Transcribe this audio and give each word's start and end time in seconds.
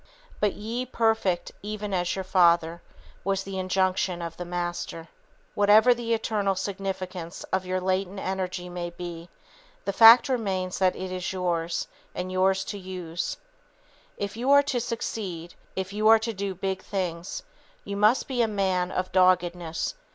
"Be 0.41 0.49
ye 0.49 0.85
perfect, 0.87 1.51
even 1.61 1.93
as 1.93 2.15
your 2.15 2.23
Father," 2.23 2.81
was 3.23 3.43
the 3.43 3.59
injunction 3.59 4.19
of 4.19 4.35
the 4.35 4.45
Master. 4.45 5.09
Whatever 5.53 5.93
the 5.93 6.15
eternal 6.15 6.55
significance 6.55 7.43
of 7.53 7.67
your 7.67 7.79
latent 7.79 8.19
energy 8.19 8.67
may 8.67 8.89
be, 8.89 9.29
the 9.85 9.93
fact 9.93 10.27
remains 10.27 10.79
that 10.79 10.95
it 10.95 11.11
is 11.11 11.31
yours, 11.31 11.87
and 12.15 12.31
yours 12.31 12.63
to 12.63 12.79
use. 12.79 13.37
If 14.17 14.35
you 14.35 14.49
are 14.49 14.63
to 14.63 14.79
succeed, 14.81 15.53
if 15.75 15.93
you 15.93 16.07
are 16.07 16.17
to 16.17 16.33
do 16.33 16.55
big 16.55 16.81
things, 16.81 17.43
you 17.85 17.95
must 17.95 18.27
be 18.27 18.41
a 18.41 18.47
man 18.47 18.91
of 18.91 19.11
"doggedness." 19.11 19.93